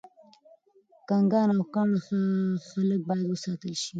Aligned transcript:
ګنګان 1.09 1.49
او 1.53 1.61
کاڼه 1.73 1.99
خلګ 2.67 3.01
باید 3.07 3.27
وستایل 3.29 3.75
شي. 3.81 3.89